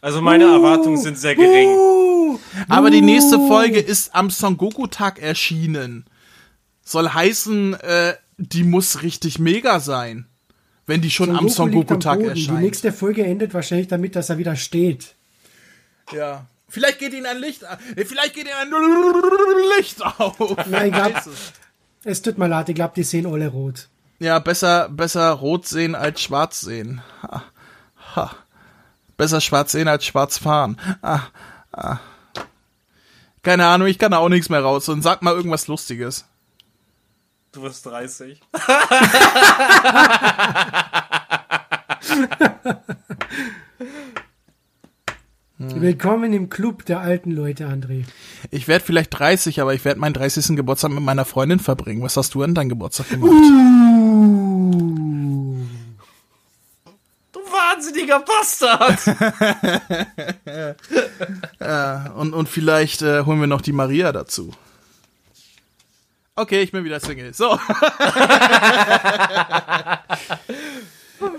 Also 0.00 0.20
meine 0.22 0.44
Erwartungen 0.44 0.96
sind 0.96 1.18
sehr 1.18 1.34
gering. 1.34 1.68
uh, 1.68 2.38
Aber 2.68 2.90
die 2.90 3.00
nächste 3.02 3.36
Folge 3.38 3.80
ist 3.80 4.14
am 4.14 4.30
Son 4.30 4.56
Goku 4.56 4.86
Tag 4.86 5.20
erschienen. 5.20 6.04
soll 6.84 7.08
heißen, 7.10 7.74
äh, 7.74 8.14
die 8.38 8.64
muss 8.64 9.02
richtig 9.02 9.38
mega 9.38 9.80
sein. 9.80 10.26
Wenn 10.86 11.02
die 11.02 11.10
schon 11.10 11.36
am 11.36 11.48
Son 11.48 11.70
Goku 11.70 11.96
Tag 11.96 12.18
Boden. 12.18 12.30
erscheint. 12.30 12.58
Die 12.58 12.64
nächste 12.64 12.92
Folge 12.92 13.24
endet 13.24 13.52
wahrscheinlich 13.54 13.88
damit, 13.88 14.16
dass 14.16 14.30
er 14.30 14.38
wieder 14.38 14.56
steht. 14.56 15.14
Ja. 16.12 16.46
Vielleicht 16.70 17.00
geht 17.00 17.12
ihnen 17.12 17.26
ein 17.26 17.38
Licht 17.38 17.66
auf. 17.66 17.78
Vielleicht 17.96 18.34
geht 18.34 18.46
ihnen 18.46 18.54
ein 18.54 18.70
Licht 19.76 20.02
auf. 20.02 20.38
Nein, 20.66 20.86
ich 20.86 20.94
glaub, 20.94 21.12
es 22.04 22.22
tut 22.22 22.38
mir 22.38 22.46
leid, 22.46 22.68
ich 22.68 22.74
glaube, 22.74 22.94
die 22.96 23.02
sehen 23.02 23.26
alle 23.26 23.48
rot. 23.48 23.88
Ja, 24.20 24.38
besser, 24.38 24.88
besser 24.88 25.30
rot 25.32 25.66
sehen 25.66 25.94
als 25.94 26.22
schwarz 26.22 26.60
sehen. 26.60 27.02
Ha. 27.22 27.42
Ha. 28.14 28.30
Besser 29.16 29.40
schwarz 29.40 29.72
sehen 29.72 29.88
als 29.88 30.06
schwarz 30.06 30.38
fahren. 30.38 30.80
Ah. 31.02 31.22
Ah. 31.72 31.98
Keine 33.42 33.66
Ahnung, 33.66 33.88
ich 33.88 33.98
kann 33.98 34.12
da 34.12 34.18
auch 34.18 34.28
nichts 34.28 34.48
mehr 34.48 34.62
raus. 34.62 34.88
Und 34.88 35.02
sag 35.02 35.22
mal 35.22 35.34
irgendwas 35.34 35.66
Lustiges. 35.66 36.24
Du 37.52 37.62
wirst 37.62 37.84
30. 37.84 38.40
Willkommen 45.90 46.32
im 46.32 46.48
Club 46.50 46.84
der 46.84 47.00
alten 47.00 47.32
Leute, 47.32 47.66
André. 47.66 48.04
Ich 48.52 48.68
werde 48.68 48.84
vielleicht 48.84 49.10
30, 49.18 49.60
aber 49.60 49.74
ich 49.74 49.84
werde 49.84 49.98
meinen 49.98 50.14
30. 50.14 50.54
Geburtstag 50.54 50.92
mit 50.92 51.02
meiner 51.02 51.24
Freundin 51.24 51.58
verbringen. 51.58 52.00
Was 52.00 52.16
hast 52.16 52.32
du 52.32 52.44
an 52.44 52.54
deinem 52.54 52.68
Geburtstag 52.68 53.08
gemacht? 53.08 53.32
Du 57.32 57.40
wahnsinniger 57.40 58.20
Bastard! 58.20 59.00
Und, 62.14 62.34
und 62.34 62.48
vielleicht 62.48 63.02
äh, 63.02 63.24
holen 63.24 63.40
wir 63.40 63.48
noch 63.48 63.60
die 63.60 63.72
Maria 63.72 64.12
dazu. 64.12 64.52
Okay, 66.36 66.62
ich 66.62 66.70
bin 66.70 66.84
wieder 66.84 67.00
Single. 67.00 67.34
So. 67.34 67.54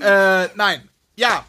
äh, 0.02 0.50
nein. 0.56 0.90
Ja. 1.16 1.46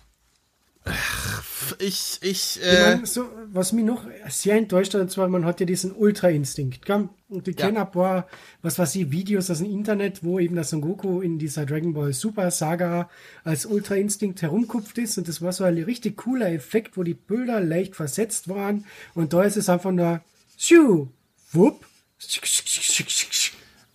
Ich, 1.79 2.19
ich, 2.21 2.59
Ich 2.61 2.62
äh, 2.62 2.81
mein, 2.81 3.05
so, 3.07 3.29
was 3.52 3.73
mich 3.73 3.85
noch 3.85 4.05
sehr 4.29 4.57
enttäuscht 4.57 4.95
hat, 4.95 5.00
und 5.00 5.11
zwar, 5.11 5.29
man 5.29 5.45
hat 5.45 5.61
ja 5.61 5.67
diesen 5.67 5.93
Ultra-Instinkt, 5.93 6.85
gell? 6.87 7.09
Und 7.29 7.49
ich 7.49 7.59
Ja. 7.59 7.67
kenne 7.67 7.81
ein 7.81 7.91
paar, 7.91 8.26
was 8.61 8.79
weiß 8.79 8.95
ich, 8.97 9.11
Videos 9.11 9.50
aus 9.50 9.59
dem 9.59 9.71
Internet, 9.71 10.23
wo 10.23 10.38
eben 10.38 10.55
der 10.55 10.64
Son 10.64 10.81
Goku 10.81 11.21
in 11.21 11.38
dieser 11.38 11.64
Dragon 11.67 11.95
Ball 11.95 12.12
Super 12.12 12.50
Saga 12.50 13.09
als 13.45 13.64
Ultra-Instinkt 13.67 14.43
herumkupft 14.43 14.99
ist. 14.99 15.17
Und 15.19 15.29
das 15.29 15.41
war 15.41 15.52
so 15.52 15.64
ein 15.64 15.79
richtig 15.83 16.17
cooler 16.19 16.52
Effekt, 16.52 16.97
wo 16.97 17.02
die 17.02 17.14
Bilder 17.14 17.61
leicht 17.61 17.97
versetzt 17.97 18.49
waren. 18.49 18.85
Und 19.14 19.33
da 19.33 19.43
ist 19.43 19.57
es 19.57 19.69
einfach 19.69 19.93
nur, 19.93 20.21
schu, 20.59 21.09
wupp, 21.52 21.87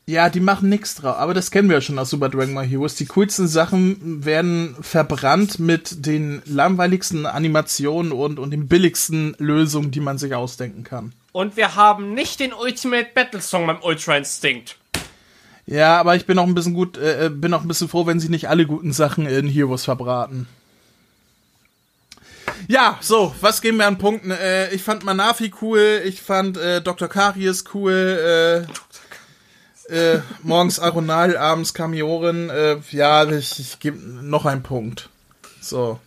ja, 0.09 0.29
die 0.29 0.39
machen 0.39 0.69
nichts 0.69 0.95
drauf. 0.95 1.17
Aber 1.17 1.33
das 1.33 1.51
kennen 1.51 1.67
wir 1.67 1.75
ja 1.75 1.81
schon 1.81 1.99
aus 1.99 2.09
Super 2.09 2.29
Dragon 2.29 2.55
Ball 2.55 2.65
Heroes. 2.65 2.95
Die 2.95 3.07
coolsten 3.07 3.47
Sachen 3.47 4.23
werden 4.23 4.77
verbrannt 4.79 5.59
mit 5.59 6.05
den 6.05 6.41
langweiligsten 6.45 7.25
Animationen 7.25 8.13
und, 8.13 8.39
und 8.39 8.51
den 8.51 8.69
billigsten 8.69 9.35
Lösungen, 9.37 9.91
die 9.91 9.99
man 9.99 10.17
sich 10.17 10.33
ausdenken 10.33 10.85
kann. 10.85 11.11
Und 11.33 11.57
wir 11.57 11.75
haben 11.75 12.13
nicht 12.13 12.39
den 12.39 12.53
Ultimate 12.53 13.09
Battle 13.13 13.41
Song 13.41 13.67
beim 13.67 13.79
Ultra 13.81 14.15
Instinct. 14.15 14.77
Ja, 15.65 15.99
aber 15.99 16.15
ich 16.15 16.25
bin 16.25 16.39
auch 16.39 16.47
ein 16.47 16.55
bisschen 16.55 16.73
gut, 16.73 16.97
äh, 16.97 17.25
äh, 17.25 17.29
bin 17.29 17.53
auch 17.53 17.61
ein 17.61 17.67
bisschen 17.67 17.89
froh, 17.89 18.05
wenn 18.05 18.21
sie 18.21 18.29
nicht 18.29 18.47
alle 18.47 18.65
guten 18.65 18.93
Sachen 18.93 19.25
in 19.25 19.49
Heroes 19.49 19.83
verbraten. 19.83 20.47
Ja, 22.69 22.97
so, 23.01 23.35
was 23.41 23.61
geben 23.61 23.77
wir 23.77 23.87
an 23.87 23.97
Punkten? 23.97 24.31
Äh, 24.31 24.73
ich 24.73 24.83
fand 24.83 25.03
Manafi 25.03 25.51
cool, 25.61 26.01
ich 26.05 26.21
fand 26.21 26.57
äh, 26.57 26.81
Dr. 26.81 27.09
Karies 27.09 27.65
cool, 27.73 28.65
äh, 28.65 28.71
äh, 29.89 30.19
morgens 30.43 30.79
Aronal, 30.79 31.37
abends 31.37 31.73
Kamioren, 31.73 32.49
äh, 32.49 32.77
ja, 32.91 33.29
ich, 33.29 33.59
ich 33.59 33.79
gebe 33.79 33.97
noch 33.97 34.45
einen 34.45 34.63
Punkt. 34.63 35.09
So. 35.61 35.99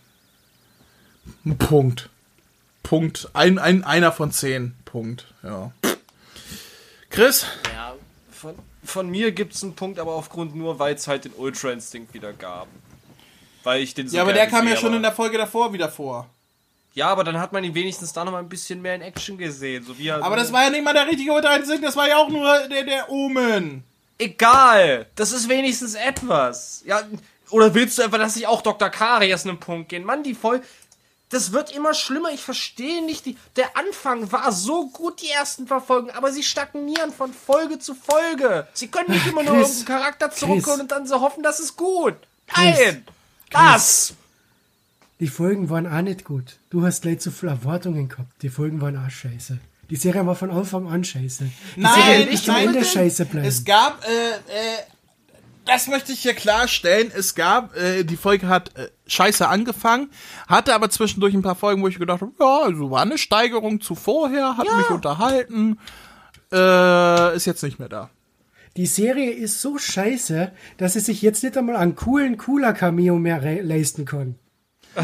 Ein 1.45 1.57
Punkt. 1.57 2.09
Punkt. 2.83 3.29
Ein, 3.33 3.59
ein, 3.59 3.83
einer 3.83 4.11
von 4.11 4.31
zehn. 4.31 4.75
Punkt, 4.85 5.33
ja. 5.43 5.71
Chris? 7.09 7.45
Ja, 7.73 7.95
von, 8.31 8.55
von 8.83 9.09
mir 9.09 9.31
gibt's 9.31 9.63
einen 9.63 9.75
Punkt, 9.75 9.99
aber 9.99 10.13
aufgrund 10.13 10.55
nur, 10.55 10.79
weil 10.79 10.95
es 10.95 11.07
halt 11.07 11.25
den 11.25 11.33
Ultra 11.33 11.71
Instinct 11.71 12.13
wieder 12.13 12.33
gab. 12.33 12.67
Weil 13.63 13.81
ich 13.81 13.93
den 13.93 14.07
so 14.07 14.17
Ja, 14.17 14.23
aber 14.23 14.33
der 14.33 14.47
kam 14.47 14.67
ja 14.67 14.75
schon 14.75 14.93
in 14.93 15.01
der 15.01 15.11
Folge 15.11 15.37
davor 15.37 15.73
wieder 15.73 15.89
vor. 15.89 16.29
Ja, 16.93 17.07
aber 17.07 17.23
dann 17.23 17.39
hat 17.39 17.53
man 17.53 17.63
ihn 17.63 17.73
wenigstens 17.73 18.11
da 18.11 18.25
noch 18.25 18.33
mal 18.33 18.39
ein 18.39 18.49
bisschen 18.49 18.81
mehr 18.81 18.95
in 18.95 19.01
Action 19.01 19.37
gesehen. 19.37 19.83
So 19.83 19.97
wie 19.97 20.07
er 20.09 20.23
Aber 20.23 20.35
das 20.35 20.51
war 20.51 20.63
ja 20.63 20.69
nicht 20.69 20.83
mal 20.83 20.93
der 20.93 21.07
richtige 21.07 21.31
Instinct, 21.31 21.83
das 21.83 21.95
war 21.95 22.07
ja 22.07 22.17
auch 22.17 22.29
nur 22.29 22.67
der, 22.67 22.83
der 22.83 23.09
Omen. 23.09 23.83
Egal, 24.17 25.07
das 25.15 25.31
ist 25.31 25.49
wenigstens 25.49 25.95
etwas. 25.95 26.83
Ja, 26.85 27.01
oder 27.49 27.73
willst 27.73 27.97
du 27.97 28.03
einfach, 28.03 28.17
dass 28.17 28.35
ich 28.35 28.45
auch 28.45 28.61
Dr. 28.61 28.89
Karias 28.89 29.45
einen 29.45 29.59
Punkt 29.59 29.89
gehen? 29.89 30.03
Mann, 30.03 30.23
die 30.23 30.35
voll. 30.35 30.61
Das 31.29 31.53
wird 31.53 31.73
immer 31.73 31.93
schlimmer, 31.93 32.29
ich 32.31 32.41
verstehe 32.41 33.03
nicht. 33.03 33.25
Die, 33.25 33.37
der 33.55 33.77
Anfang 33.77 34.31
war 34.33 34.51
so 34.51 34.87
gut, 34.89 35.21
die 35.21 35.29
ersten 35.29 35.65
paar 35.65 35.81
Folgen, 35.81 36.11
aber 36.11 36.33
sie 36.33 36.43
stagnieren 36.43 37.13
von 37.13 37.33
Folge 37.33 37.79
zu 37.79 37.95
Folge. 37.95 38.67
Sie 38.73 38.89
können 38.89 39.11
nicht 39.11 39.25
immer 39.27 39.43
nur 39.43 39.55
Chris, 39.55 39.79
irgendeinen 39.79 39.99
Charakter 39.99 40.27
Chris. 40.27 40.39
zurückholen 40.39 40.81
und 40.81 40.91
dann 40.91 41.07
so 41.07 41.21
hoffen, 41.21 41.41
das 41.41 41.61
ist 41.61 41.77
gut. 41.77 42.15
Nein! 42.53 43.05
Das! 43.49 44.13
Die 45.21 45.27
Folgen 45.27 45.69
waren 45.69 45.85
auch 45.85 46.01
nicht 46.01 46.25
gut. 46.25 46.57
Du 46.71 46.83
hast 46.83 47.03
gleich 47.03 47.19
zu 47.19 47.29
viel 47.29 47.47
Erwartungen 47.47 48.09
gehabt. 48.09 48.41
Die 48.41 48.49
Folgen 48.49 48.81
waren 48.81 48.97
auch 48.97 49.09
scheiße. 49.11 49.59
Die 49.91 49.95
Serie 49.95 50.25
war 50.25 50.33
von 50.33 50.49
Anfang 50.49 50.87
an 50.87 51.03
scheiße. 51.03 51.45
Die 51.75 51.81
Serie 51.81 52.19
wird 52.21 52.31
bis 52.31 52.43
zum 52.43 52.55
Ende 52.55 52.83
scheiße 52.83 53.25
bleiben. 53.25 53.47
Es 53.47 53.63
gab, 53.63 54.03
äh, 54.03 54.07
äh, 54.07 54.79
das 55.65 55.85
möchte 55.85 56.11
ich 56.11 56.21
hier 56.21 56.33
klarstellen, 56.33 57.11
es 57.15 57.35
gab, 57.35 57.77
äh, 57.77 58.03
die 58.03 58.17
Folge 58.17 58.47
hat 58.47 58.75
äh, 58.75 58.87
scheiße 59.05 59.47
angefangen, 59.47 60.09
hatte 60.47 60.73
aber 60.73 60.89
zwischendurch 60.89 61.35
ein 61.35 61.43
paar 61.43 61.53
Folgen, 61.53 61.83
wo 61.83 61.87
ich 61.87 61.99
gedacht 61.99 62.21
habe, 62.21 62.31
ja, 62.39 62.61
also 62.63 62.89
war 62.89 63.03
eine 63.03 63.19
Steigerung 63.19 63.79
zu 63.79 63.93
vorher, 63.93 64.57
hat 64.57 64.65
mich 64.75 64.89
unterhalten, 64.89 65.77
äh, 66.51 67.35
ist 67.35 67.45
jetzt 67.45 67.61
nicht 67.61 67.77
mehr 67.77 67.89
da. 67.89 68.09
Die 68.75 68.87
Serie 68.87 69.29
ist 69.29 69.61
so 69.61 69.77
scheiße, 69.77 70.51
dass 70.77 70.95
es 70.95 71.05
sich 71.05 71.21
jetzt 71.21 71.43
nicht 71.43 71.55
einmal 71.57 71.75
einen 71.75 71.95
coolen, 71.95 72.37
cooler 72.37 72.73
Cameo 72.73 73.19
mehr 73.19 73.61
leisten 73.61 74.05
kann. 74.05 74.39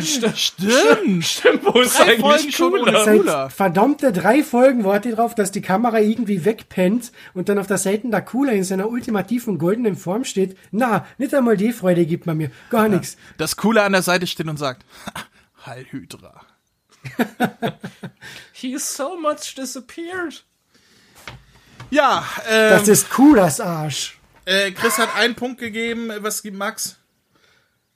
Stimmt. 0.03 1.24
Stimmt, 1.25 1.63
wo 1.65 1.79
ist 1.79 1.98
Drei 1.98 2.13
eigentlich 2.17 2.56
Folgen 2.58 2.77
cooler? 2.84 3.06
Seit 3.06 3.17
Cooler. 3.20 3.50
verdammte 3.50 4.12
drei 4.12 4.44
Folgen 4.44 4.84
warte 4.84 5.10
ich 5.10 5.15
drauf, 5.15 5.34
dass 5.34 5.51
die 5.51 5.62
Kamera 5.62 6.00
irgendwie 6.01 6.44
wegpennt 6.44 7.12
und 7.34 7.48
dann 7.48 7.58
auf 7.58 7.67
der 7.67 7.77
Seite 7.77 8.10
der 8.10 8.22
Cooler 8.22 8.51
in 8.51 8.65
seiner 8.65 8.89
ultimativen 8.89 9.58
goldenen 9.58 9.96
Form 9.96 10.25
steht. 10.25 10.58
Na, 10.72 11.06
nicht 11.17 11.34
einmal 11.34 11.56
die 11.56 11.72
Freude 11.72 12.06
gibt 12.06 12.25
man 12.25 12.36
mir. 12.38 12.51
Gar 12.70 12.89
nichts. 12.89 13.15
Das 13.38 13.56
Coole 13.56 13.82
an 13.84 13.94
der 13.94 14.01
Seite 14.01 14.27
steht 14.27 14.48
und 14.48 14.58
sagt, 14.58 14.86
Heil 15.65 15.86
Hydra. 15.89 16.41
He 18.51 18.77
so 18.77 19.17
much 19.17 19.56
disappeared. 19.56 20.44
Ja, 21.91 22.25
äh, 22.50 22.72
Das 22.72 22.88
ist 22.89 23.08
cool, 23.17 23.38
das 23.38 23.62
Arsch. 23.62 24.17
äh, 24.46 24.72
Chris 24.72 24.98
hat 24.98 25.15
einen 25.15 25.36
Punkt 25.36 25.60
gegeben, 25.60 26.12
was 26.20 26.41
gibt 26.44 26.58
Max? 26.58 26.98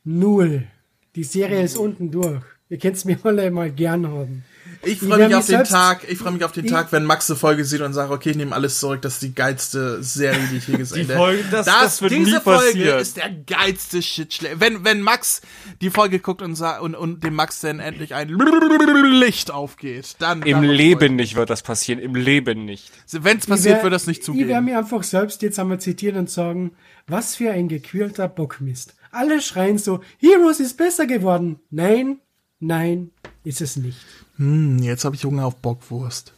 Null. 0.06 0.68
Die 1.16 1.24
Serie 1.24 1.62
ist 1.64 1.78
unten 1.78 2.12
durch. 2.12 2.42
Ihr 2.70 2.78
könnt's 2.78 3.04
mir 3.06 3.18
alle 3.24 3.52
mal 3.52 3.70
gern 3.72 4.08
haben. 4.08 4.44
Ich 4.84 4.98
freue 5.00 5.28
mich 5.28 5.36
auf 5.36 5.46
den 5.46 5.64
Tag, 5.64 6.06
ich 6.10 6.18
freue 6.18 6.32
mich 6.32 6.44
auf 6.44 6.54
den 6.54 6.66
Tag, 6.66 6.92
wenn 6.92 7.04
Max 7.04 7.30
eine 7.30 7.38
Folge 7.38 7.66
sieht 7.66 7.82
und 7.82 7.94
sagt, 7.94 8.10
okay, 8.12 8.32
ich 8.32 8.38
nehme 8.38 8.56
alles 8.56 8.80
zurück, 8.80 9.00
das 9.04 9.16
ist 9.16 9.22
die 9.22 9.36
geilste 9.36 10.02
Serie, 10.02 10.40
die 10.52 10.58
ich 10.58 10.68
je 10.68 10.78
gesehen 10.78 11.08
habe. 11.10 11.18
Folge- 11.20 11.44
das- 11.52 11.66
das 11.68 12.02
wird 12.02 12.14
diese 12.14 12.32
nie 12.38 12.40
Folge 12.40 12.90
ist 12.94 13.18
der 13.18 13.30
geilste 13.46 14.02
Shit. 14.02 14.40
Wenn, 14.56 14.84
wenn 14.84 15.02
Max 15.02 15.42
die 15.82 15.92
Folge 15.92 16.18
guckt 16.20 16.42
und, 16.42 16.60
und, 16.60 16.96
und 16.96 17.24
dem 17.24 17.36
Max 17.36 17.60
dann 17.60 17.80
endlich 17.80 18.16
ein 18.16 18.30
Licht 18.30 19.52
aufgeht, 19.52 20.16
dann. 20.20 20.42
Im 20.44 20.64
Leben 20.64 21.16
nicht 21.16 21.36
wird 21.36 21.52
das 21.52 21.62
passieren, 21.62 22.00
im 22.00 22.16
Leben 22.16 22.66
nicht. 22.66 22.90
Wenn 23.12 23.38
es 23.38 23.44
Ich 23.44 23.50
passiert, 23.50 23.76
wär- 23.78 23.84
wird 23.84 23.94
das 23.94 24.08
nicht 24.08 24.22
Ich 24.22 24.28
werde 24.30 24.40
zugeben. 24.40 24.66
mir 24.66 24.78
einfach 24.80 25.04
selbst 25.04 25.42
jetzt 25.44 25.60
einmal 25.60 25.80
zitieren 25.80 26.18
und 26.18 26.30
sagen, 26.30 26.72
was 27.08 27.36
für 27.36 27.52
ein 27.52 27.68
gequälter 27.68 28.28
Bockmist. 28.28 28.96
Alle 29.12 29.42
schreien 29.42 29.78
so, 29.78 30.02
Heroes 30.18 30.60
ist 30.60 30.78
besser 30.78 31.06
geworden. 31.06 31.60
Nein, 31.70 32.20
nein, 32.60 33.12
ist 33.44 33.62
es 33.62 33.76
nicht. 33.76 33.98
Hm, 34.38 34.80
jetzt 34.80 35.06
habe 35.06 35.16
ich 35.16 35.26
Hunger 35.26 35.46
auf 35.46 35.58
Bockwurst. 35.58 36.34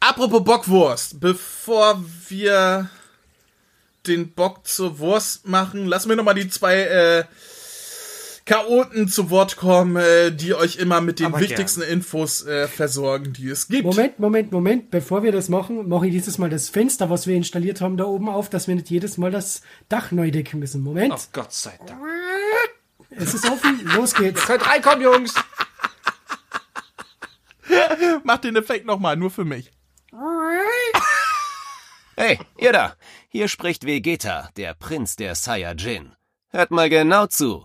Apropos 0.00 0.42
Bockwurst, 0.42 1.20
bevor 1.20 2.02
wir 2.28 2.90
den 4.06 4.32
Bock 4.32 4.66
zur 4.66 4.98
Wurst 4.98 5.46
machen, 5.46 5.86
lassen 5.86 6.08
wir 6.08 6.16
noch 6.16 6.24
mal 6.24 6.34
die 6.34 6.48
zwei 6.48 6.74
äh, 6.82 7.24
Chaoten 8.44 9.08
zu 9.08 9.30
Wort 9.30 9.56
kommen, 9.56 9.96
äh, 9.96 10.32
die 10.32 10.54
euch 10.54 10.76
immer 10.76 11.00
mit 11.00 11.20
den 11.20 11.26
Aber 11.26 11.40
wichtigsten 11.40 11.82
Infos 11.82 12.44
äh, 12.44 12.66
versorgen, 12.66 13.32
die 13.32 13.48
es 13.48 13.68
gibt. 13.68 13.84
Moment, 13.84 14.18
Moment, 14.18 14.50
Moment. 14.52 14.90
Bevor 14.90 15.22
wir 15.22 15.30
das 15.30 15.48
machen, 15.48 15.88
mache 15.88 16.06
ich 16.08 16.12
dieses 16.12 16.38
Mal 16.38 16.50
das 16.50 16.68
Fenster, 16.68 17.08
was 17.08 17.26
wir 17.26 17.36
installiert 17.36 17.80
haben, 17.80 17.96
da 17.96 18.04
oben 18.04 18.28
auf, 18.28 18.50
dass 18.50 18.66
wir 18.66 18.74
nicht 18.74 18.90
jedes 18.90 19.16
Mal 19.16 19.30
das 19.30 19.62
Dach 19.88 20.10
neu 20.10 20.30
decken 20.30 20.58
müssen. 20.58 20.82
Moment, 20.82 21.14
Oh 21.16 21.20
Gott 21.32 21.52
sei 21.52 21.78
Dank. 21.86 22.00
es 23.10 23.32
ist 23.34 23.48
offen, 23.48 23.80
los 23.94 24.14
geht's. 24.14 24.44
Könnt 24.44 24.66
reinkommen, 24.66 25.02
Jungs! 25.02 25.34
Mach 28.24 28.38
den 28.38 28.56
Effekt 28.56 28.86
noch 28.86 28.98
mal, 28.98 29.16
nur 29.16 29.30
für 29.30 29.44
mich. 29.44 29.70
Hey, 32.14 32.38
ihr 32.58 32.72
da! 32.72 32.94
Hier 33.28 33.48
spricht 33.48 33.86
Vegeta, 33.86 34.50
der 34.58 34.74
Prinz 34.74 35.16
der 35.16 35.34
Saiyajin. 35.34 36.12
Hört 36.50 36.70
mal 36.70 36.90
genau 36.90 37.26
zu. 37.26 37.64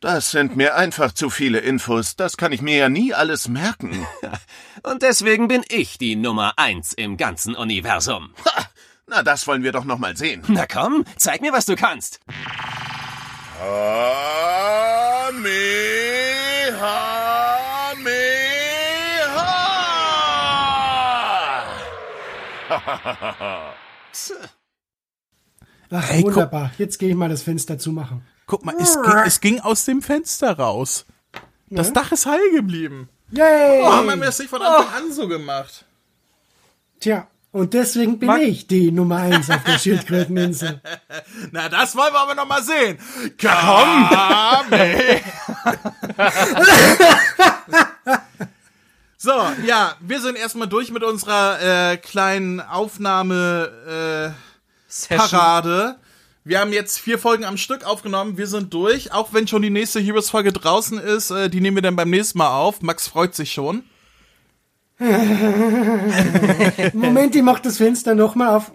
Das 0.00 0.30
sind 0.30 0.56
mir 0.56 0.76
einfach 0.76 1.12
zu 1.12 1.28
viele 1.28 1.58
Infos. 1.58 2.16
Das 2.16 2.38
kann 2.38 2.52
ich 2.52 2.62
mir 2.62 2.74
ja 2.74 2.88
nie 2.88 3.12
alles 3.12 3.48
merken. 3.48 4.06
Und 4.82 5.02
deswegen 5.02 5.46
bin 5.46 5.62
ich 5.68 5.98
die 5.98 6.16
Nummer 6.16 6.54
eins 6.56 6.94
im 6.94 7.18
ganzen 7.18 7.54
Universum. 7.54 8.32
Ha, 8.46 8.64
na, 9.06 9.22
das 9.22 9.46
wollen 9.46 9.62
wir 9.62 9.72
doch 9.72 9.84
noch 9.84 9.98
mal 9.98 10.16
sehen. 10.16 10.42
Na 10.48 10.64
komm, 10.66 11.04
zeig 11.18 11.42
mir, 11.42 11.52
was 11.52 11.66
du 11.66 11.76
kannst. 11.76 12.20
Ach, 25.92 26.12
wunderbar. 26.22 26.70
Jetzt 26.78 26.98
gehe 26.98 27.10
ich 27.10 27.16
mal 27.16 27.28
das 27.28 27.42
Fenster 27.42 27.78
zumachen. 27.78 28.24
Guck 28.50 28.64
mal, 28.64 28.74
es 28.80 29.00
ging, 29.00 29.16
es 29.26 29.40
ging 29.40 29.60
aus 29.60 29.84
dem 29.84 30.02
Fenster 30.02 30.58
raus. 30.58 31.06
Das 31.68 31.92
Dach 31.92 32.10
ist 32.10 32.26
heil 32.26 32.50
geblieben. 32.50 33.08
Yay! 33.30 33.80
Oh, 33.80 33.92
haben 33.92 34.08
wir 34.08 34.16
das 34.16 34.40
nicht 34.40 34.50
von 34.50 34.60
Anfang 34.60 34.92
an 34.92 35.12
so 35.12 35.28
gemacht. 35.28 35.84
Tja, 36.98 37.28
und 37.52 37.74
deswegen 37.74 38.18
bin 38.18 38.28
ich 38.38 38.66
die 38.66 38.90
Nummer 38.90 39.18
eins 39.18 39.48
auf 39.50 39.62
der 39.62 39.78
Schildkröteninsel. 39.78 40.80
Na, 41.52 41.68
das 41.68 41.94
wollen 41.94 42.12
wir 42.12 42.18
aber 42.18 42.34
noch 42.34 42.48
mal 42.48 42.60
sehen. 42.60 42.98
Kame. 43.38 44.66
so, 49.16 49.30
ja, 49.64 49.94
wir 50.00 50.20
sind 50.20 50.36
erstmal 50.36 50.66
durch 50.66 50.90
mit 50.90 51.04
unserer 51.04 51.92
äh, 51.92 51.98
kleinen 51.98 52.60
Aufnahme 52.60 54.34
äh, 55.08 55.14
Parade. 55.14 56.00
Wir 56.42 56.58
haben 56.58 56.72
jetzt 56.72 56.98
vier 56.98 57.18
Folgen 57.18 57.44
am 57.44 57.58
Stück 57.58 57.84
aufgenommen. 57.84 58.38
Wir 58.38 58.46
sind 58.46 58.72
durch. 58.72 59.12
Auch 59.12 59.34
wenn 59.34 59.46
schon 59.46 59.60
die 59.60 59.68
nächste 59.70 60.00
Heroes-Folge 60.00 60.52
draußen 60.52 60.98
ist, 60.98 61.30
äh, 61.30 61.50
die 61.50 61.60
nehmen 61.60 61.76
wir 61.76 61.82
dann 61.82 61.96
beim 61.96 62.08
nächsten 62.08 62.38
Mal 62.38 62.56
auf. 62.56 62.80
Max 62.80 63.08
freut 63.08 63.34
sich 63.34 63.52
schon. 63.52 63.84
Moment, 66.92 67.34
ich 67.34 67.42
mach 67.42 67.60
das 67.60 67.78
Fenster 67.78 68.14
nochmal 68.14 68.56
auf. 68.56 68.72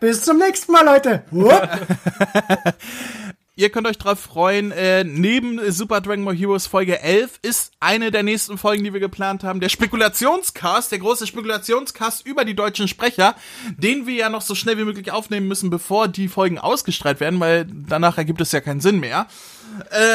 Bis 0.00 0.22
zum 0.22 0.38
nächsten 0.38 0.72
Mal, 0.72 0.84
Leute. 0.84 1.24
Ihr 3.62 3.70
könnt 3.70 3.86
euch 3.86 3.96
drauf 3.96 4.18
freuen. 4.18 4.72
Äh, 4.72 5.04
neben 5.04 5.70
Super 5.70 6.00
Dragon 6.00 6.24
Ball 6.24 6.34
Heroes 6.34 6.66
Folge 6.66 7.00
11 7.00 7.38
ist 7.42 7.70
eine 7.78 8.10
der 8.10 8.24
nächsten 8.24 8.58
Folgen, 8.58 8.82
die 8.82 8.92
wir 8.92 8.98
geplant 8.98 9.44
haben, 9.44 9.60
der 9.60 9.68
Spekulationscast, 9.68 10.90
der 10.90 10.98
große 10.98 11.28
Spekulationscast 11.28 12.26
über 12.26 12.44
die 12.44 12.56
deutschen 12.56 12.88
Sprecher, 12.88 13.36
den 13.76 14.04
wir 14.08 14.14
ja 14.14 14.30
noch 14.30 14.42
so 14.42 14.56
schnell 14.56 14.78
wie 14.78 14.84
möglich 14.84 15.12
aufnehmen 15.12 15.46
müssen, 15.46 15.70
bevor 15.70 16.08
die 16.08 16.26
Folgen 16.26 16.58
ausgestrahlt 16.58 17.20
werden, 17.20 17.38
weil 17.38 17.64
danach 17.70 18.18
ergibt 18.18 18.40
es 18.40 18.50
ja 18.50 18.60
keinen 18.60 18.80
Sinn 18.80 18.98
mehr. 18.98 19.28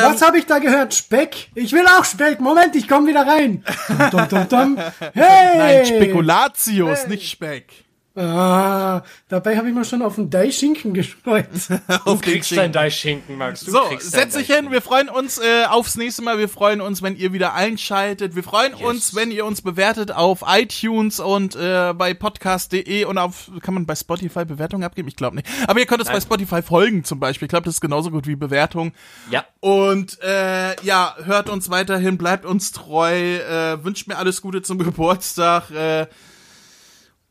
Was 0.01 0.21
habe 0.21 0.39
ich 0.39 0.45
da 0.45 0.59
gehört? 0.59 0.93
Speck? 0.93 1.47
Ich 1.55 1.71
will 1.71 1.85
auch 1.97 2.03
Speck. 2.03 2.41
Moment, 2.41 2.75
ich 2.75 2.85
komme 2.89 3.07
wieder 3.07 3.25
rein. 3.25 3.63
Dum, 4.11 4.27
dum, 4.27 4.49
dum. 4.49 4.77
Hey! 5.13 5.57
Nein, 5.57 5.85
Spekulatius, 5.85 7.07
nicht 7.07 7.31
Speck. 7.31 7.86
Ah, 8.17 9.03
dabei 9.27 9.57
habe 9.57 9.69
ich 9.69 9.75
mir 9.75 9.85
schon 9.85 10.01
auf 10.01 10.15
den 10.15 10.31
Deischinken 10.31 10.95
gefreut. 10.95 11.45
Auf 12.05 12.19
Du 12.21 12.31
kriegst 12.31 12.51
dein 12.57 12.71
Deichschinken, 12.71 13.37
Max. 13.37 13.61
Du 13.61 13.69
So, 13.69 13.79
setz 13.99 14.33
dich 14.33 14.47
hin. 14.47 14.71
Wir 14.71 14.81
freuen 14.81 15.07
uns 15.07 15.37
äh, 15.37 15.65
aufs 15.65 15.97
nächste 15.97 16.23
Mal. 16.23 16.39
Wir 16.39 16.49
freuen 16.49 16.81
uns, 16.81 17.03
wenn 17.03 17.15
ihr 17.15 17.31
wieder 17.31 17.53
einschaltet. 17.53 18.35
Wir 18.35 18.41
freuen 18.41 18.73
uns, 18.73 19.13
wenn 19.13 19.29
ihr 19.29 19.45
uns 19.45 19.61
bewertet 19.61 20.11
auf 20.11 20.43
iTunes 20.47 21.19
und 21.19 21.55
äh, 21.55 21.93
bei 21.93 22.15
podcast.de 22.15 23.05
und 23.05 23.19
auf, 23.19 23.51
kann 23.61 23.75
man 23.75 23.85
bei 23.85 23.93
Spotify 23.93 24.45
Bewertungen 24.45 24.83
abgeben? 24.83 25.07
Ich 25.09 25.15
glaube 25.15 25.35
nicht. 25.35 25.47
Aber 25.67 25.79
ihr 25.79 25.85
könnt 25.85 26.01
uns 26.01 26.09
bei 26.09 26.19
Spotify 26.19 26.63
folgen 26.63 27.03
zum 27.03 27.19
Beispiel. 27.19 27.45
Ich 27.45 27.51
glaube, 27.51 27.65
das 27.65 27.75
ist 27.75 27.81
genauso 27.81 28.09
gut 28.09 28.25
wie 28.25 28.35
Bewertung. 28.35 28.93
Ja. 29.29 29.45
Und 29.59 30.19
äh, 30.23 30.75
ja, 30.81 31.15
hört 31.23 31.49
uns 31.49 31.69
weiterhin, 31.69 32.17
bleibt 32.17 32.45
uns 32.45 32.71
treu, 32.71 33.13
äh, 33.13 33.83
wünscht 33.83 34.07
mir 34.07 34.17
alles 34.17 34.41
Gute 34.41 34.63
zum 34.63 34.79
Geburtstag. 34.79 35.69
Äh, 35.69 36.07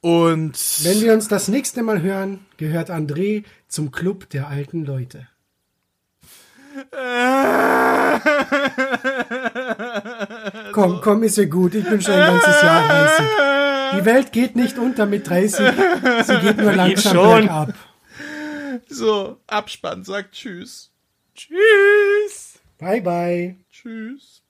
und 0.06 0.52
Wenn 0.84 1.00
wir 1.00 1.12
uns 1.14 1.26
das 1.26 1.48
nächste 1.48 1.82
Mal 1.82 2.00
hören, 2.00 2.46
gehört 2.58 2.92
André 2.92 3.42
zum 3.66 3.90
Club 3.90 4.30
der 4.30 4.46
alten 4.46 4.84
Leute. 4.84 5.26
Komm, 10.72 11.00
komm, 11.00 11.24
ist 11.24 11.38
ja 11.38 11.46
gut. 11.46 11.74
Ich 11.74 11.84
bin 11.88 12.00
schon 12.00 12.14
ein 12.14 12.20
ganzes 12.20 12.62
Jahr 12.62 12.86
30. 12.86 13.26
Die 13.98 14.04
Welt 14.04 14.30
geht 14.30 14.54
nicht 14.54 14.78
unter 14.78 15.06
mit 15.06 15.28
30. 15.28 15.74
Sie 16.24 16.38
geht 16.40 16.58
nur 16.58 16.72
langsam 16.74 17.12
schon. 17.16 17.40
bergab. 17.46 17.74
so, 18.88 19.40
Abspann 19.48 20.04
sagt 20.04 20.34
Tschüss. 20.34 20.92
Tschüss. 21.34 22.60
Bye, 22.78 23.00
bye. 23.00 23.56
Tschüss. 23.72 24.42